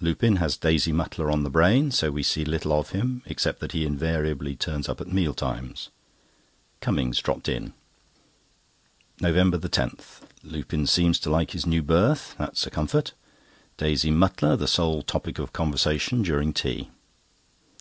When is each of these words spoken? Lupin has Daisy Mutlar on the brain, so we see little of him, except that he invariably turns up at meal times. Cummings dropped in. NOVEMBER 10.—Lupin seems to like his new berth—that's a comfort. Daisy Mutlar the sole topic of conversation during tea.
Lupin 0.00 0.38
has 0.42 0.56
Daisy 0.56 0.90
Mutlar 0.92 1.30
on 1.30 1.44
the 1.44 1.48
brain, 1.48 1.92
so 1.92 2.10
we 2.10 2.24
see 2.24 2.44
little 2.44 2.72
of 2.72 2.90
him, 2.90 3.22
except 3.24 3.60
that 3.60 3.70
he 3.70 3.86
invariably 3.86 4.56
turns 4.56 4.88
up 4.88 5.00
at 5.00 5.12
meal 5.12 5.32
times. 5.32 5.90
Cummings 6.80 7.20
dropped 7.20 7.48
in. 7.48 7.72
NOVEMBER 9.20 9.58
10.—Lupin 9.58 10.88
seems 10.88 11.20
to 11.20 11.30
like 11.30 11.52
his 11.52 11.66
new 11.66 11.84
berth—that's 11.84 12.66
a 12.66 12.70
comfort. 12.70 13.12
Daisy 13.76 14.10
Mutlar 14.10 14.56
the 14.58 14.66
sole 14.66 15.02
topic 15.02 15.38
of 15.38 15.52
conversation 15.52 16.22
during 16.22 16.52
tea. 16.52 16.90